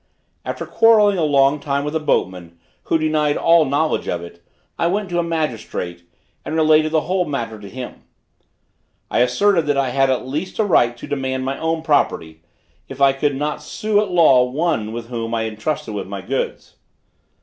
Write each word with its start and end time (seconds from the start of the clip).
After 0.43 0.65
quarrelling 0.65 1.19
a 1.19 1.23
long 1.23 1.59
time 1.59 1.83
with 1.83 1.93
the 1.93 1.99
boatman, 1.99 2.57
who 2.85 2.97
denied 2.97 3.37
all 3.37 3.65
knowledge 3.65 4.07
of 4.07 4.19
it, 4.23 4.41
I 4.79 4.87
went 4.87 5.09
to 5.09 5.19
a 5.19 5.23
magistrate, 5.23 6.09
and 6.43 6.55
related 6.55 6.91
the 6.91 7.01
whole 7.01 7.25
matter 7.25 7.59
to 7.59 7.69
him. 7.69 8.01
I 9.11 9.19
asserted 9.19 9.67
that 9.67 9.77
I 9.77 9.89
had 9.89 10.09
at 10.09 10.25
least 10.27 10.57
a 10.57 10.63
right 10.63 10.97
to 10.97 11.05
demand 11.05 11.45
my 11.45 11.59
own 11.59 11.83
property, 11.83 12.41
if 12.89 12.99
I 12.99 13.13
could 13.13 13.35
not 13.35 13.61
sue 13.61 14.01
at 14.01 14.09
law 14.09 14.43
one 14.45 14.91
with 14.91 15.09
whom 15.09 15.35
I 15.35 15.43
had 15.43 15.53
entrusted 15.53 15.93
my 16.07 16.21
goods. 16.21 16.77